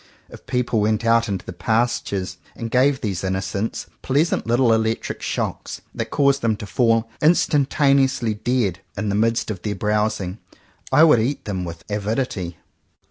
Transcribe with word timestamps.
If 0.29 0.47
people 0.47 0.81
went 0.81 1.05
out 1.05 1.27
into 1.29 1.45
the 1.45 1.53
pastures 1.53 2.37
and 2.55 2.71
gave 2.71 3.01
these 3.01 3.23
innocents 3.23 3.85
pleasant 4.01 4.47
little 4.47 4.73
electric 4.73 5.21
shocks 5.21 5.81
that 5.93 6.09
caused 6.09 6.41
them 6.41 6.55
to 6.55 6.65
fall 6.65 7.07
instantane 7.21 8.03
ously 8.03 8.33
dead 8.33 8.79
in 8.97 9.09
the 9.09 9.13
midst 9.13 9.51
of 9.51 9.61
their 9.61 9.75
browsing, 9.75 10.39
I 10.91 11.03
would 11.03 11.19
eat 11.19 11.45
them 11.45 11.65
with 11.65 11.83
avidity. 11.87 12.57